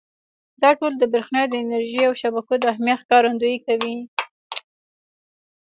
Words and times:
دا 0.61 0.69
ټول 0.79 0.93
د 0.97 1.03
برېښنا 1.13 1.41
د 1.47 1.53
انرژۍ 1.63 2.01
او 2.07 2.13
شبکو 2.21 2.53
د 2.59 2.63
اهمیت 2.73 2.99
ښکارندويي 3.03 3.59
کوي. 3.67 3.95